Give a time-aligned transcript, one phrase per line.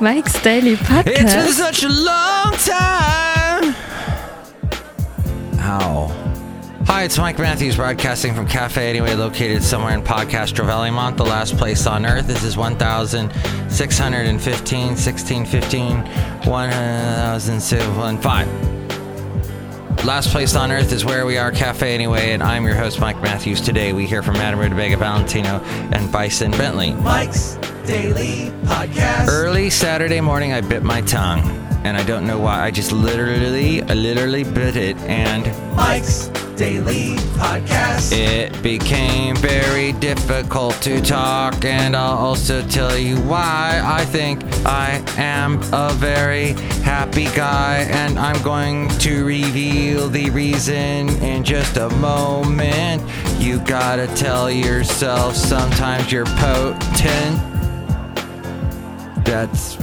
[0.00, 1.06] Mike's Daily Podcast.
[1.06, 3.74] It's been such a long time.
[5.60, 6.08] Ow.
[6.86, 11.56] Hi, it's Mike Matthews broadcasting from Cafe Anyway, located somewhere in Podcastro Valemont, the last
[11.56, 12.26] place on earth.
[12.26, 16.04] This is 1615, 1615,
[16.50, 18.83] 100615.
[20.04, 23.22] Last place on earth is where we are, Cafe Anyway, and I'm your host, Mike
[23.22, 23.62] Matthews.
[23.62, 26.92] Today we hear from Madam Rutabaga Valentino and Bison Bentley.
[26.92, 27.54] Mike's
[27.86, 29.28] Daily Podcast.
[29.28, 31.40] Early Saturday morning, I bit my tongue,
[31.84, 32.64] and I don't know why.
[32.64, 35.44] I just literally, literally bit it, and
[35.76, 38.12] Mike's Daily Podcast.
[38.12, 41.64] it became very difficult to talk.
[41.64, 46.52] And I'll also tell you why I think I am a very
[46.82, 53.02] happy guy, and I'm going to reveal the reason in just a moment.
[53.38, 57.40] You gotta tell yourself sometimes you're potent.
[59.24, 59.76] That's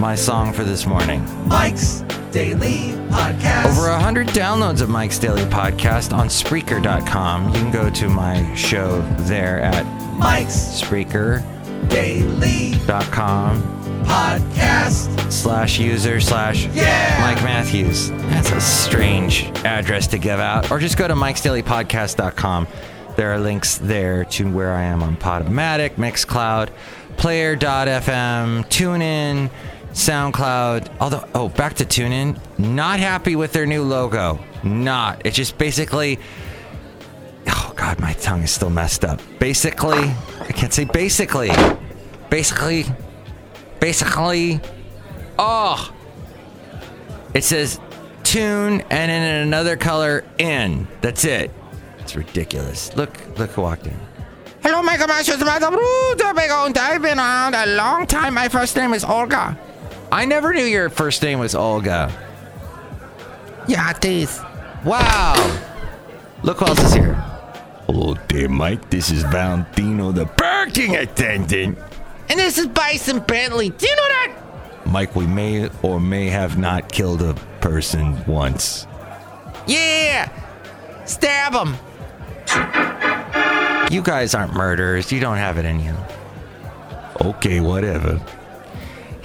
[0.00, 1.22] my song for this morning.
[1.46, 2.00] Mike's
[2.32, 3.66] Daily Podcast.
[3.66, 7.48] Over a 100 downloads of Mike's Daily Podcast on Spreaker.com.
[7.48, 9.84] You can go to my show there at
[10.18, 11.42] Mike's Spreaker
[11.90, 12.72] Daily
[14.04, 15.30] Podcast.
[15.30, 17.18] slash user slash Yeah!
[17.20, 18.10] Mike Matthews.
[18.10, 20.70] That's a strange address to give out.
[20.70, 22.66] Or just go to mikesdailypodcast.com.
[23.16, 26.70] There are links there to where I am on Podomatic, Mixcloud,
[27.16, 29.50] Player.fm, TuneIn,
[29.92, 30.96] SoundCloud.
[31.00, 32.38] Although, oh, back to TuneIn.
[32.58, 34.38] Not happy with their new logo.
[34.62, 35.22] Not.
[35.24, 36.18] It's just basically.
[37.46, 39.20] Oh, God, my tongue is still messed up.
[39.38, 41.50] Basically, I can't say basically.
[42.28, 42.84] Basically,
[43.80, 44.60] basically.
[45.38, 45.92] Oh,
[47.32, 47.80] it says
[48.24, 50.86] tune and in another color in.
[51.00, 51.50] That's it.
[51.98, 52.94] It's ridiculous.
[52.96, 53.98] Look, look who walked in.
[54.62, 58.34] Hello, Masters, Madam Rutabaga, and I've been around a long time.
[58.34, 59.58] My first name is Olga.
[60.12, 62.12] I never knew your first name was Olga.
[63.68, 64.44] Yeah, teeth.
[64.84, 65.34] Wow.
[66.42, 67.14] Look who else is here.
[67.86, 68.90] Hello there, Mike.
[68.90, 71.78] This is Valentino, the parking attendant.
[72.28, 73.70] And this is Bison Bentley.
[73.70, 74.36] Do you know that?
[74.86, 78.86] Mike, we may or may have not killed a person once.
[79.66, 80.28] Yeah!
[81.04, 81.76] Stab him!
[83.92, 85.12] You guys aren't murderers.
[85.12, 85.94] You don't have it in you.
[87.20, 88.20] Okay, whatever.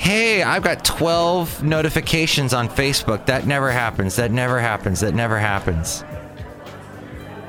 [0.05, 3.25] Hey, I've got 12 notifications on Facebook.
[3.25, 4.17] That never happens.
[4.17, 4.99] That never happens.
[4.99, 6.03] That never happens.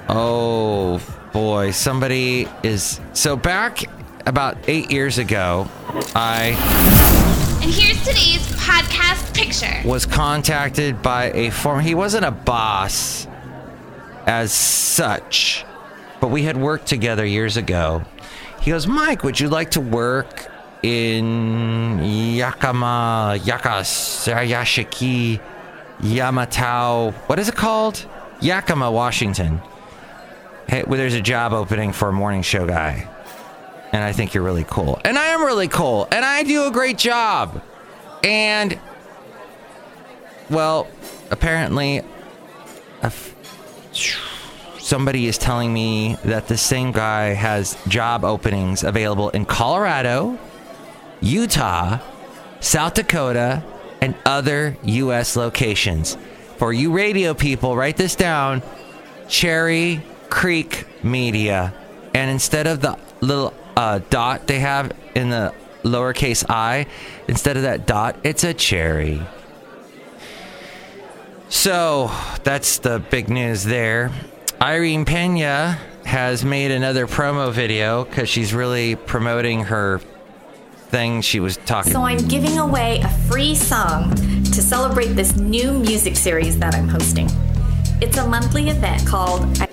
[0.08, 0.98] Oh,
[1.34, 1.72] boy.
[1.72, 2.98] Somebody is.
[3.12, 3.84] So, back
[4.24, 5.68] about eight years ago,
[6.14, 6.56] I
[7.60, 9.86] And here's today's podcast picture.
[9.86, 11.82] was contacted by a former.
[11.82, 13.26] He wasn't a boss
[14.24, 15.66] as such,
[16.22, 18.02] but we had worked together years ago.
[18.62, 20.50] He goes, Mike, would you like to work
[20.82, 22.00] in
[22.46, 25.40] Yakama, Yakasayashiki,
[26.00, 27.12] Yamatao?
[27.28, 28.06] What is it called?
[28.40, 29.60] Yakima, Washington.
[30.68, 33.08] Hey, there's a job opening for a morning show guy.
[33.92, 35.00] And I think you're really cool.
[35.04, 36.06] And I am really cool.
[36.12, 37.62] And I do a great job.
[38.22, 38.78] And
[40.48, 40.86] well,
[41.30, 42.02] apparently,
[44.78, 50.38] somebody is telling me that the same guy has job openings available in Colorado,
[51.20, 51.98] Utah,
[52.66, 53.62] South Dakota,
[54.00, 55.36] and other U.S.
[55.36, 56.16] locations.
[56.56, 58.60] For you radio people, write this down
[59.28, 61.72] Cherry Creek Media.
[62.12, 66.86] And instead of the little uh, dot they have in the lowercase i,
[67.28, 69.22] instead of that dot, it's a cherry.
[71.48, 72.10] So
[72.42, 74.10] that's the big news there.
[74.60, 80.00] Irene Pena has made another promo video because she's really promoting her
[80.88, 85.72] thing she was talking So I'm giving away a free song to celebrate this new
[85.72, 87.28] music series that I'm hosting.
[88.00, 89.68] It's a monthly event called I-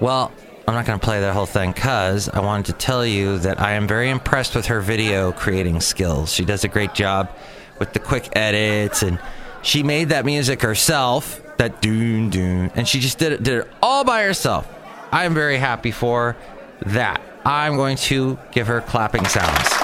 [0.00, 0.32] Well,
[0.66, 3.58] I'm not going to play that whole thing because I wanted to tell you that
[3.60, 6.30] I am very impressed with her video creating skills.
[6.32, 7.30] She does a great job
[7.78, 9.18] with the quick edits, and
[9.62, 11.40] she made that music herself.
[11.56, 14.68] That doon doon, and she just did it, did it all by herself.
[15.10, 16.36] I am very happy for
[16.84, 17.20] that.
[17.46, 19.77] I'm going to give her clapping sounds.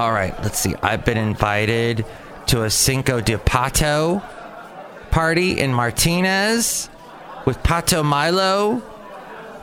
[0.00, 0.74] All right, let's see.
[0.82, 2.06] I've been invited
[2.46, 4.24] to a Cinco de Pato
[5.10, 6.88] party in Martinez
[7.44, 8.82] with Pato Milo,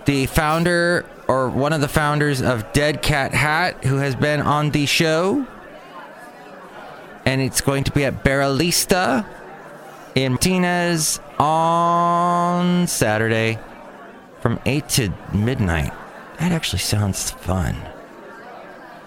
[0.06, 4.70] the founder or one of the founders of Dead Cat Hat, who has been on
[4.70, 5.48] the show.
[7.26, 9.26] And it's going to be at Barralista
[10.14, 13.58] in Martinez on Saturday
[14.42, 15.94] from 8 to midnight.
[16.38, 17.74] That actually sounds fun.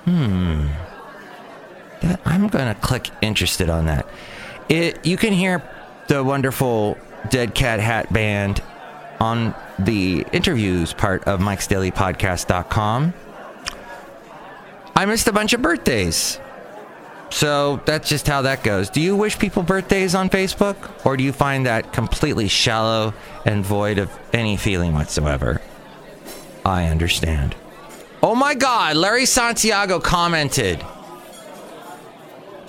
[0.07, 0.67] Hmm.
[2.03, 4.07] That, I'm gonna click interested on that.
[4.69, 5.63] It you can hear
[6.09, 6.97] the wonderful
[7.29, 8.63] Dead Cat Hat Band
[9.21, 13.13] on the interviews part of Mike's Daily Podcast.com.
[14.97, 16.41] I missed a bunch of birthdays.
[17.31, 18.91] So that's just how that goes.
[18.91, 21.07] Do you wish people birthdays on Facebook?
[21.07, 23.15] Or do you find that completely shallow
[23.47, 25.61] and void of any feeling whatsoever?
[26.65, 27.55] I understand.
[28.23, 30.85] Oh my god, Larry Santiago commented.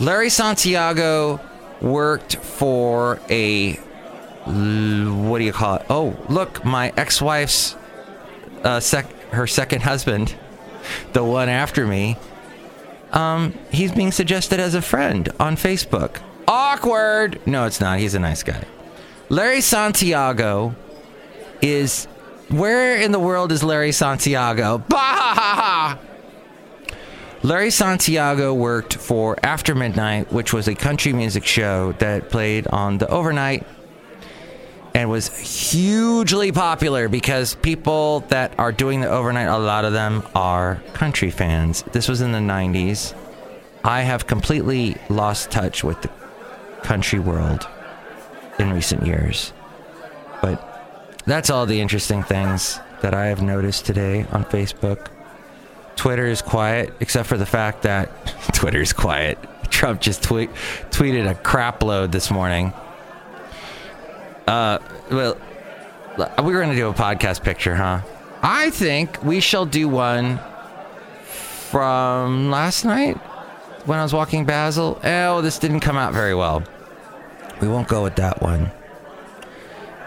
[0.01, 1.39] Larry Santiago
[1.80, 3.74] worked for a
[4.45, 5.86] what do you call it?
[5.92, 7.75] Oh, look, my ex-wife's
[8.63, 10.36] uh, sec- her second husband,
[11.13, 12.18] the one after me.
[13.12, 16.19] Um, he's being suggested as a friend on Facebook.
[16.47, 17.39] Awkward.
[17.45, 18.00] No, it's not.
[18.00, 18.63] He's a nice guy.
[19.30, 20.75] Larry Santiago
[21.62, 22.06] is
[22.50, 24.80] where in the world is Larry Santiago?
[24.89, 26.00] Bah!
[27.43, 32.99] Larry Santiago worked for After Midnight, which was a country music show that played on
[32.99, 33.65] the overnight
[34.93, 40.21] and was hugely popular because people that are doing the overnight, a lot of them
[40.35, 41.81] are country fans.
[41.93, 43.15] This was in the 90s.
[43.83, 46.11] I have completely lost touch with the
[46.83, 47.67] country world
[48.59, 49.51] in recent years.
[50.44, 55.07] But that's all the interesting things that I have noticed today on Facebook.
[55.95, 58.09] Twitter is quiet, except for the fact that
[58.53, 59.38] Twitter is quiet.
[59.69, 60.49] Trump just tweet,
[60.89, 62.73] tweeted a crap load this morning.
[64.47, 64.79] Uh,
[65.09, 65.38] well,
[66.17, 68.01] we were going to do a podcast picture, huh?
[68.43, 70.39] I think we shall do one
[71.23, 73.17] from last night
[73.85, 74.99] when I was walking Basil.
[75.03, 76.63] Oh, this didn't come out very well.
[77.61, 78.71] We won't go with that one.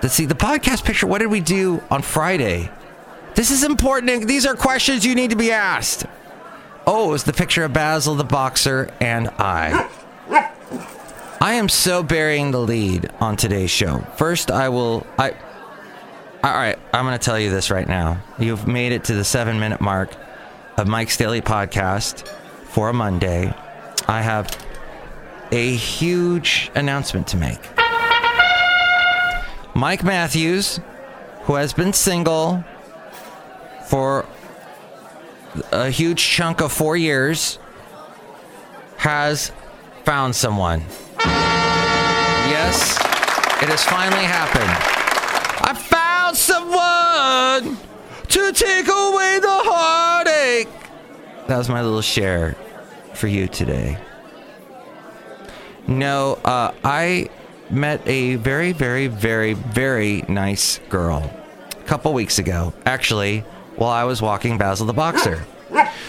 [0.02, 1.06] Let's see the podcast picture.
[1.06, 2.70] What did we do on Friday?
[3.34, 4.28] This is important.
[4.28, 6.06] These are questions you need to be asked.
[6.86, 9.88] Oh, was the picture of Basil the boxer and I.
[11.40, 13.98] I am so burying the lead on today's show.
[14.16, 15.06] First, I will.
[15.18, 15.32] I.
[16.42, 18.22] All right, I'm going to tell you this right now.
[18.38, 20.14] You've made it to the seven minute mark
[20.76, 22.28] of Mike's Daily Podcast
[22.66, 23.52] for a Monday.
[24.06, 24.54] I have
[25.52, 27.60] a huge announcement to make.
[29.74, 30.80] Mike Matthews,
[31.42, 32.64] who has been single
[33.86, 34.26] for
[35.72, 37.58] a huge chunk of four years,
[38.96, 39.52] has
[40.04, 40.82] found someone.
[42.48, 42.96] Yes,
[43.62, 44.70] it has finally happened.
[45.66, 47.78] I found someone
[48.28, 50.68] to take away the heartache.
[51.46, 52.56] That was my little share
[53.14, 53.98] for you today.
[55.86, 57.28] No, uh, I
[57.70, 61.30] met a very, very, very, very nice girl
[61.72, 62.72] a couple weeks ago.
[62.86, 63.44] Actually,
[63.76, 65.44] while I was walking Basil the Boxer.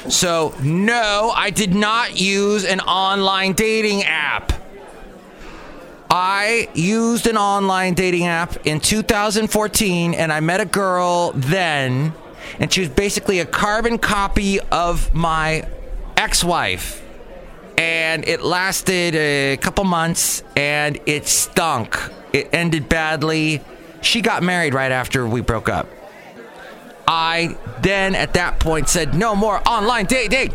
[0.09, 4.53] So, no, I did not use an online dating app.
[6.09, 12.13] I used an online dating app in 2014 and I met a girl then,
[12.59, 15.67] and she was basically a carbon copy of my
[16.15, 17.01] ex wife.
[17.77, 21.97] And it lasted a couple months and it stunk.
[22.31, 23.61] It ended badly.
[24.01, 25.87] She got married right after we broke up.
[27.07, 30.53] I then at that point said, no more online dating.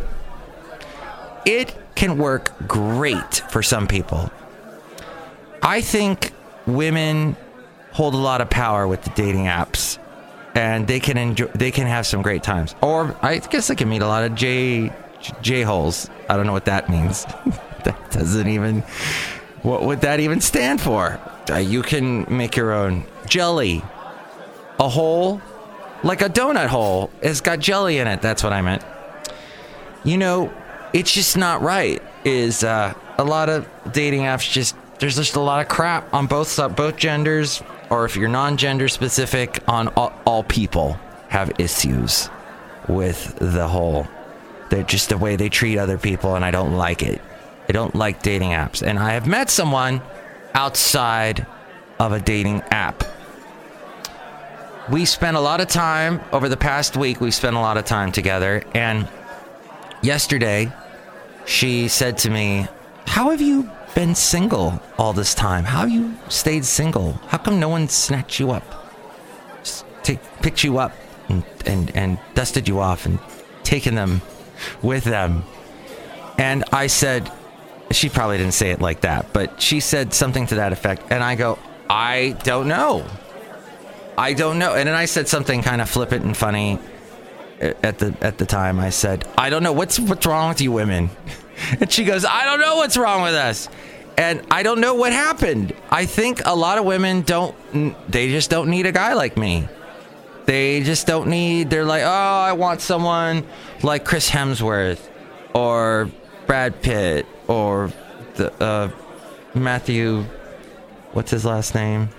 [1.46, 4.30] It can work great for some people.
[5.62, 6.32] I think
[6.66, 7.36] women
[7.92, 9.98] hold a lot of power with the dating apps
[10.54, 12.74] and they can enjoy they can have some great times.
[12.80, 14.92] Or I guess they can meet a lot of J
[15.42, 16.10] J holes.
[16.28, 17.24] I don't know what that means.
[17.84, 18.80] that doesn't even
[19.62, 21.20] what would that even stand for?
[21.50, 23.82] Uh, you can make your own jelly.
[24.78, 25.42] A hole
[26.02, 27.10] like a donut hole.
[27.22, 28.22] It's got jelly in it.
[28.22, 28.84] That's what I meant.
[30.04, 30.52] You know,
[30.92, 32.02] it's just not right.
[32.24, 36.26] Is uh, a lot of dating apps just there's just a lot of crap on
[36.26, 42.28] both both genders, or if you're non-gender specific, on all, all people have issues
[42.88, 44.06] with the whole.
[44.68, 47.20] They're just the way they treat other people, and I don't like it.
[47.68, 50.02] I don't like dating apps, and I have met someone
[50.54, 51.46] outside
[51.98, 53.02] of a dating app
[54.90, 57.20] we spent a lot of time over the past week.
[57.20, 58.62] We spent a lot of time together.
[58.74, 59.08] And
[60.02, 60.72] yesterday,
[61.46, 62.66] she said to me,
[63.06, 65.64] How have you been single all this time?
[65.64, 67.12] How have you stayed single?
[67.28, 68.64] How come no one snatched you up?
[70.02, 70.92] Take, picked you up
[71.28, 73.20] and, and, and dusted you off and
[73.62, 74.22] taken them
[74.82, 75.44] with them?
[76.36, 77.30] And I said,
[77.92, 81.04] She probably didn't say it like that, but she said something to that effect.
[81.10, 83.06] And I go, I don't know.
[84.20, 84.74] I don't know.
[84.74, 86.78] And then I said something kind of flippant and funny.
[87.60, 90.72] at the at the time I said, "I don't know what's what's wrong with you
[90.72, 91.08] women,"
[91.80, 93.68] and she goes, "I don't know what's wrong with us."
[94.18, 95.72] And I don't know what happened.
[95.90, 97.54] I think a lot of women don't,
[98.06, 99.66] they just don't need a guy like me.
[100.44, 102.06] They just don't need, they're like, oh,
[102.50, 103.46] I want someone
[103.82, 105.00] like Chris Hemsworth
[105.54, 106.10] or
[106.46, 107.92] Brad Pitt or
[108.34, 108.90] the, uh,
[109.54, 110.24] Matthew,
[111.12, 112.10] what's his last name?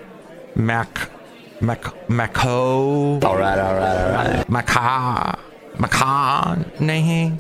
[0.56, 1.11] Mac,
[1.62, 3.20] Mac, Maco.
[3.20, 4.48] All right, all right, all right.
[4.48, 5.40] Maca,
[5.76, 7.38] McConaughey.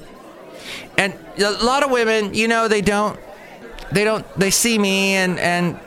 [0.97, 3.19] And a lot of women, you know, they don't,
[3.91, 5.79] they don't, they see me and, and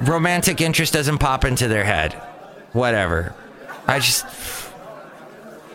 [0.00, 2.14] romantic interest doesn't pop into their head.
[2.72, 3.34] Whatever.
[3.86, 4.24] I just,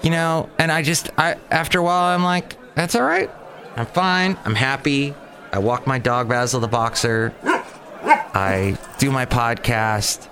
[0.02, 3.30] you know, and I just, I, after a while, I'm like, that's all right.
[3.76, 4.38] I'm fine.
[4.46, 5.14] I'm happy.
[5.52, 7.34] I walk my dog, Basil the Boxer.
[7.44, 10.28] I do my podcast.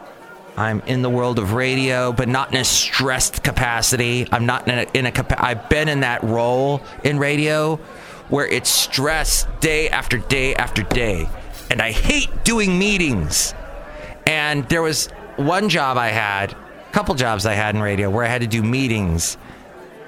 [0.56, 4.28] I'm in the world of radio, but not in a stressed capacity.
[4.32, 7.78] I'm not in a, in a capa- I've been in that role in radio
[8.30, 11.28] where it's stress day after day after day.
[11.72, 13.54] And I hate doing meetings.
[14.28, 15.08] And there was
[15.38, 18.48] one job I had, a couple jobs I had in radio where I had to
[18.48, 19.38] do meetings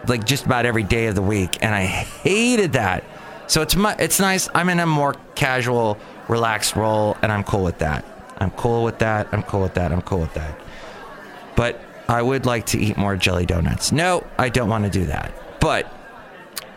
[0.08, 1.58] like just about every day of the week.
[1.64, 3.04] And I hated that.
[3.48, 4.48] So it's mu- it's nice.
[4.54, 5.98] I'm in a more casual,
[6.28, 8.06] relaxed role, and I'm cool with that.
[8.38, 9.28] I'm cool with that.
[9.32, 9.92] I'm cool with that.
[9.92, 10.60] I'm cool with that.
[11.56, 13.92] But I would like to eat more jelly donuts.
[13.92, 15.34] No, I don't want to do that.
[15.60, 15.92] But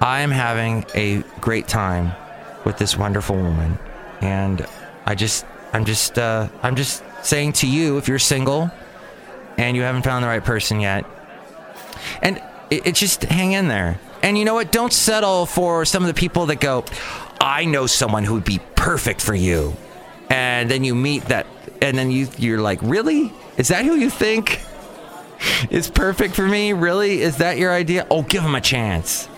[0.01, 2.13] I am having a great time
[2.65, 3.79] with this wonderful woman,
[4.21, 4.67] and
[5.07, 8.71] I just, I'm just, uh, I'm just saying to you, if you're single
[9.57, 11.05] and you haven't found the right person yet,
[12.23, 13.99] and it, it just hang in there.
[14.23, 14.73] And you know what?
[14.73, 16.85] Don't settle for some of the people that go,
[17.41, 19.77] I know someone who would be perfect for you.
[20.59, 21.47] And then you meet that,
[21.81, 23.33] and then you, you're like, really?
[23.57, 24.61] Is that who you think
[25.71, 26.73] is perfect for me?
[26.73, 27.23] Really?
[27.23, 28.09] Is that your idea?
[28.11, 29.29] Oh, give him a chance.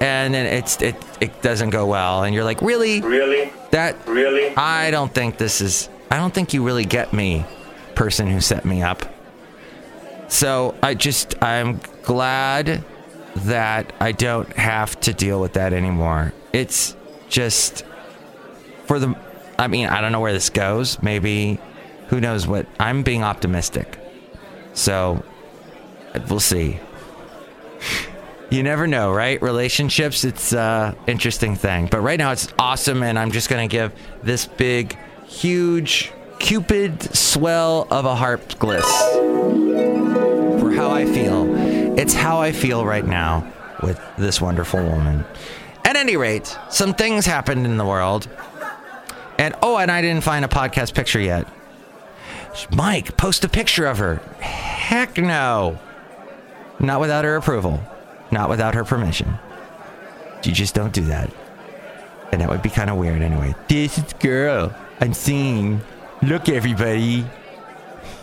[0.00, 3.02] And then it's it it doesn't go well, and you're like, really?
[3.02, 3.52] Really?
[3.72, 4.56] That Really?
[4.56, 5.90] I don't think this is.
[6.10, 7.44] I don't think you really get me,
[7.94, 9.04] person who set me up.
[10.28, 12.82] So I just I'm glad
[13.36, 16.32] that I don't have to deal with that anymore.
[16.54, 16.96] It's
[17.28, 17.84] just
[18.86, 19.14] for the.
[19.60, 21.02] I mean, I don't know where this goes.
[21.02, 21.60] Maybe
[22.08, 22.66] who knows what.
[22.78, 23.98] I'm being optimistic.
[24.72, 25.22] So
[26.28, 26.80] we'll see.
[28.52, 29.40] You never know, right?
[29.40, 31.86] Relationships, it's uh interesting thing.
[31.86, 33.92] But right now it's awesome and I'm just to give
[34.24, 34.98] this big
[35.28, 38.82] huge cupid swell of a harp gliss
[40.58, 41.46] for how I feel.
[41.96, 43.46] It's how I feel right now
[43.84, 45.24] with this wonderful woman.
[45.84, 48.28] At any rate, some things happened in the world.
[49.40, 51.48] And oh, and I didn't find a podcast picture yet.
[52.70, 54.16] Mike, post a picture of her.
[54.38, 55.78] Heck no.
[56.78, 57.80] Not without her approval.
[58.30, 59.38] Not without her permission.
[60.44, 61.32] You just don't do that.
[62.32, 63.54] And that would be kind of weird anyway.
[63.66, 64.76] This is girl.
[65.00, 65.80] I'm seeing.
[66.20, 67.24] Look, everybody.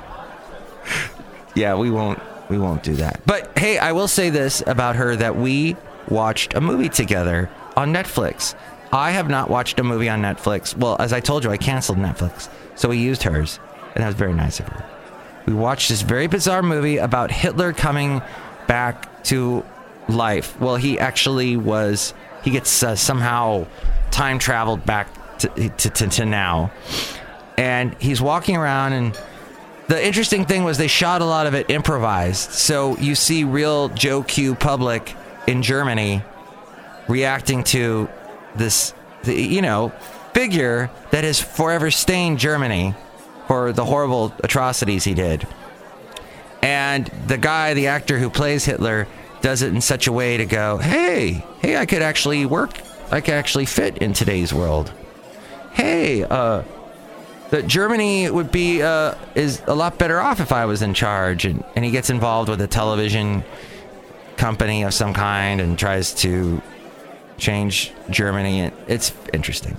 [1.54, 2.20] yeah, we won't.
[2.50, 3.22] We won't do that.
[3.24, 5.78] But hey, I will say this about her that we
[6.10, 8.54] watched a movie together on Netflix.
[8.94, 10.76] I have not watched a movie on Netflix.
[10.76, 12.48] Well, as I told you, I canceled Netflix.
[12.76, 13.58] So we used hers,
[13.94, 14.84] and that was very nice of her.
[15.46, 18.22] We watched this very bizarre movie about Hitler coming
[18.68, 19.64] back to
[20.08, 20.58] life.
[20.60, 23.66] Well, he actually was, he gets uh, somehow
[24.12, 25.08] time traveled back
[25.38, 26.70] to, to, to, to now.
[27.58, 29.20] And he's walking around, and
[29.88, 32.52] the interesting thing was they shot a lot of it improvised.
[32.52, 35.16] So you see real Joe Q public
[35.48, 36.22] in Germany
[37.08, 38.08] reacting to
[38.54, 38.94] this,
[39.24, 39.90] you know,
[40.32, 42.94] figure that has forever stained Germany
[43.46, 45.46] for the horrible atrocities he did.
[46.62, 49.06] And the guy, the actor who plays Hitler,
[49.42, 52.80] does it in such a way to go, hey, hey, I could actually work,
[53.10, 54.90] I could actually fit in today's world.
[55.72, 56.62] Hey, uh,
[57.50, 61.44] that Germany would be uh, is a lot better off if I was in charge,
[61.44, 63.44] and, and he gets involved with a television
[64.36, 66.62] company of some kind and tries to
[67.38, 68.70] change Germany.
[68.86, 69.76] It's interesting.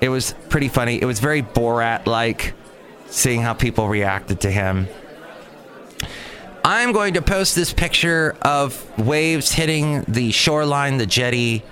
[0.00, 1.00] It was pretty funny.
[1.00, 2.54] It was very Borat like,
[3.06, 4.88] seeing how people reacted to him.
[6.64, 11.64] I'm going to post this picture of waves hitting the shoreline, the jetty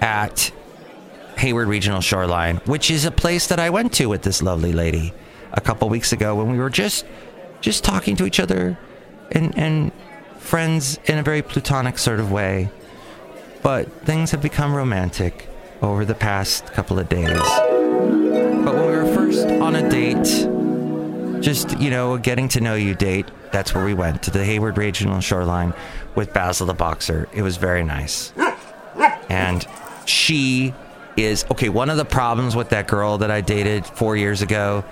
[0.00, 0.52] at
[1.38, 5.12] Hayward Regional Shoreline, which is a place that I went to with this lovely lady
[5.52, 7.06] a couple weeks ago when we were just
[7.60, 8.78] just talking to each other
[9.32, 9.92] and and
[10.38, 12.70] friends in a very platonic sort of way.
[13.64, 15.48] But things have become romantic
[15.80, 17.30] over the past couple of days.
[17.30, 22.74] But when we were first on a date, just you know a getting to know
[22.74, 23.26] you date.
[23.52, 25.72] That's where we went to the Hayward Regional Shoreline
[26.14, 27.26] with Basil the boxer.
[27.32, 28.34] It was very nice,
[29.30, 29.66] and
[30.04, 30.74] she
[31.16, 31.70] is okay.
[31.70, 34.84] One of the problems with that girl that I dated four years ago,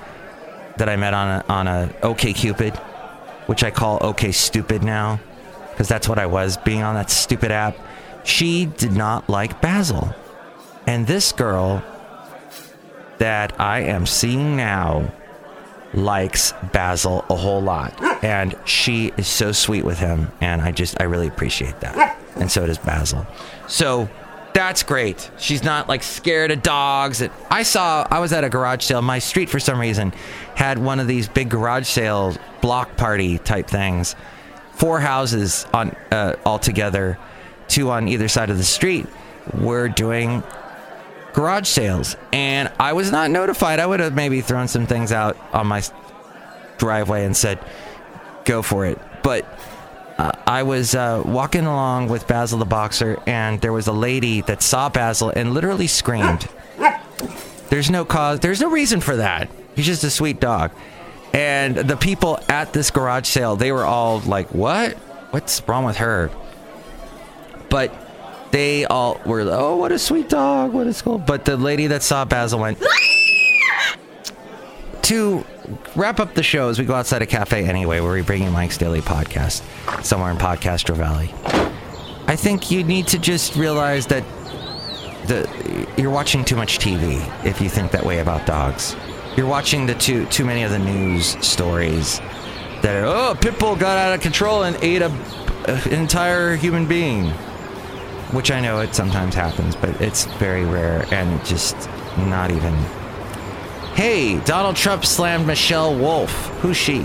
[0.79, 2.75] that I met on a on a OK Cupid,
[3.49, 5.21] which I call OK Stupid now,
[5.73, 7.76] because that's what I was being on that stupid app.
[8.25, 10.14] She did not like Basil,
[10.87, 11.83] and this girl
[13.19, 15.12] that I am seeing now
[15.95, 18.02] likes Basil a whole lot.
[18.25, 20.33] And she is so sweet with him.
[20.41, 22.19] And I just, I really appreciate that.
[22.37, 23.26] And so does Basil.
[23.69, 24.09] So
[24.55, 25.31] that's great.
[25.38, 27.23] She's not like scared of dogs.
[27.50, 29.02] I saw, I was at a garage sale.
[29.02, 30.12] My street, for some reason,
[30.55, 34.17] had one of these big garage sale block party type things.
[34.73, 37.19] Four houses on uh, all together,
[37.69, 39.07] two on either side of the street.
[39.54, 40.42] We're doing
[41.33, 43.81] garage sales and I was not notified.
[43.81, 45.83] I would have maybe thrown some things out on my
[46.78, 47.59] driveway and said,
[48.45, 48.99] go for it.
[49.23, 49.47] But
[50.19, 54.42] uh, I was uh, walking along with Basil the boxer and there was a lady
[54.42, 56.49] that saw Basil and literally screamed.
[57.71, 59.49] There's no cause, there's no reason for that.
[59.75, 60.73] He's just a sweet dog.
[61.33, 64.92] And the people at this garage sale, they were all like, what?
[65.31, 66.31] What's wrong with her?
[67.73, 67.91] But
[68.50, 71.17] they all were, oh, what a sweet dog, what a cool.
[71.17, 72.79] But the lady that saw Basil went.
[75.05, 75.45] to
[75.97, 78.50] wrap up the show as we go outside a cafe anyway, where we bring you
[78.50, 79.62] Mike's Daily Podcast,
[80.05, 81.33] somewhere in Podcastro Valley.
[82.26, 84.23] I think you need to just realize that
[85.29, 88.95] the you're watching too much TV if you think that way about dogs.
[89.35, 92.19] You're watching the too too many of the news stories
[92.83, 95.11] that are, oh, Pitbull got out of control and ate a,
[95.69, 97.33] a entire human being
[98.32, 101.76] which I know it sometimes happens, but it's very rare and just
[102.16, 102.74] not even.
[103.94, 106.30] Hey, Donald Trump slammed Michelle Wolf.
[106.60, 107.00] Who's she?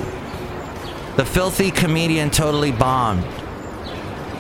[1.17, 3.23] The filthy comedian totally bombed.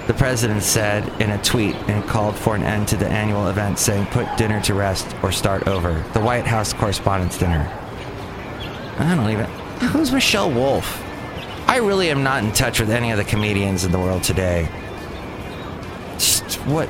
[0.07, 3.77] The president said in a tweet and called for an end to the annual event,
[3.77, 6.01] saying, put dinner to rest or start over.
[6.13, 7.69] The White House Correspondents' Dinner.
[8.99, 9.45] I don't even.
[9.89, 11.03] Who's Michelle Wolf?
[11.67, 14.69] I really am not in touch with any of the comedians in the world today
[16.67, 16.89] what?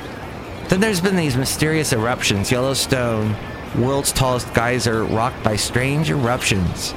[0.68, 2.50] Then there's been these mysterious eruptions.
[2.50, 3.34] Yellowstone,
[3.76, 6.92] world's tallest geyser, rocked by strange eruptions.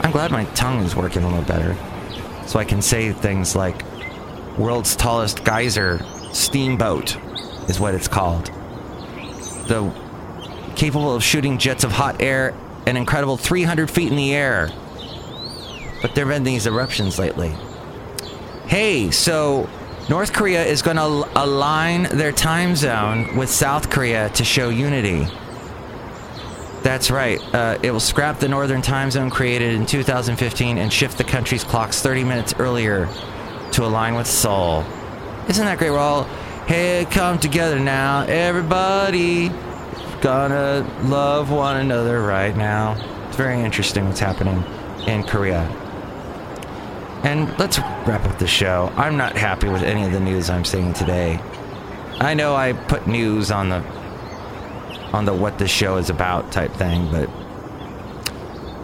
[0.00, 1.76] I'm glad my tongue is working a little better.
[2.46, 3.82] So I can say things like,
[4.56, 6.00] world's tallest geyser
[6.32, 7.16] steamboat
[7.68, 8.46] is what it's called.
[9.66, 9.92] The
[10.76, 12.54] capable of shooting jets of hot air
[12.86, 14.70] an incredible 300 feet in the air.
[16.00, 17.54] But there have been these eruptions lately.
[18.66, 19.68] Hey, so
[20.08, 25.28] North Korea is going to align their time zone with South Korea to show unity.
[26.82, 27.40] That's right.
[27.54, 31.62] Uh, it will scrap the northern time zone created in 2015 and shift the country's
[31.62, 33.08] clocks 30 minutes earlier
[33.72, 34.84] to align with Seoul.
[35.48, 35.90] Isn't that great?
[35.90, 36.24] We're all,
[36.66, 38.22] hey, come together now.
[38.22, 39.50] Everybody
[40.20, 42.96] gonna love one another right now.
[43.28, 44.64] It's very interesting what's happening
[45.06, 45.68] in Korea.
[47.22, 48.92] And let's wrap up the show.
[48.96, 51.38] I'm not happy with any of the news I'm seeing today.
[52.20, 53.82] I know I put news on the
[55.12, 57.28] on the what the show is about type thing, but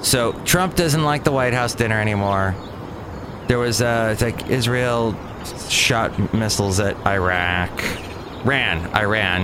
[0.03, 2.55] so Trump doesn't like the White House dinner anymore.
[3.49, 5.17] There was uh, it's like Israel
[5.69, 7.71] shot missiles at Iraq,
[8.45, 9.43] ran Iran.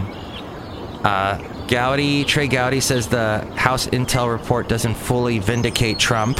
[1.04, 6.38] Uh, Gowdy Trey Gowdy says the House intel report doesn't fully vindicate Trump.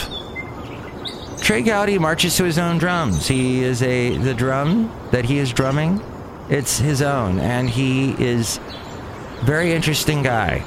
[1.45, 3.29] Trey Gowdy marches to his own drums.
[3.29, 6.01] He is a the drum that he is drumming.
[6.49, 8.59] It's his own, and he is
[9.43, 10.65] very interesting guy.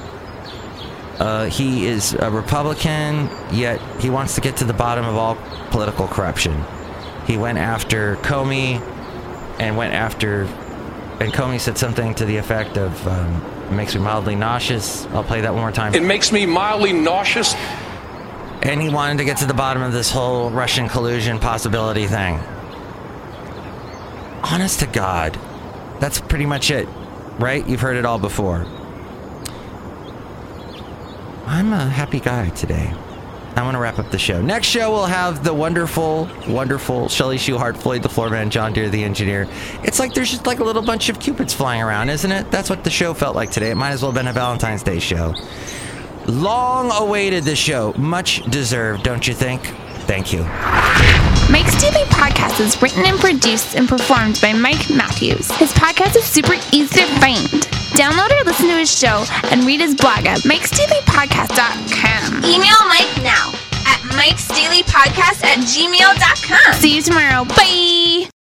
[1.17, 5.35] Uh, he is a Republican, yet he wants to get to the bottom of all
[5.71, 6.63] political corruption.
[7.25, 8.79] He went after Comey,
[9.59, 10.43] and went after,
[11.19, 15.23] and Comey said something to the effect of, um, "It makes me mildly nauseous." I'll
[15.23, 15.95] play that one more time.
[15.95, 17.55] It makes me mildly nauseous
[18.63, 22.39] and he wanted to get to the bottom of this whole Russian collusion possibility thing.
[24.43, 25.39] Honest to God,
[25.99, 26.87] that's pretty much it,
[27.39, 27.67] right?
[27.67, 28.65] You've heard it all before.
[31.45, 32.93] I'm a happy guy today.
[33.55, 34.39] I want to wrap up the show.
[34.39, 39.03] Next show, we'll have the wonderful, wonderful Shelly Shuhart, Floyd the Floorman, John Deere the
[39.03, 39.47] Engineer.
[39.83, 42.51] It's like there's just like a little bunch of cupids flying around, isn't it?
[42.51, 43.71] That's what the show felt like today.
[43.71, 45.33] It might as well have been a Valentine's Day show.
[46.27, 47.93] Long awaited this show.
[47.97, 49.61] Much deserved, don't you think?
[50.07, 50.43] Thank you.
[51.51, 55.49] Mike's Daily Podcast is written and produced and performed by Mike Matthews.
[55.51, 57.47] His podcast is super easy to find.
[57.95, 62.43] Download or listen to his show and read his blog at mikesdailypodcast.com.
[62.43, 63.53] Email Mike now
[63.85, 66.73] at Mike's Daily Podcast at gmail.com.
[66.81, 67.45] See you tomorrow.
[67.45, 68.27] Bye.